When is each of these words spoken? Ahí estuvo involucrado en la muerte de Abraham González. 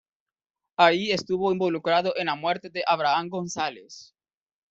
Ahí 0.77 1.11
estuvo 1.11 1.51
involucrado 1.51 2.15
en 2.17 2.25
la 2.25 2.33
muerte 2.33 2.71
de 2.71 2.83
Abraham 2.87 3.29
González. 3.29 4.15